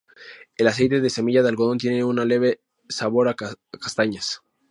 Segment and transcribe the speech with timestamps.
[0.57, 4.41] El aceite de semilla de algodón tiene un leve sabor a castañas.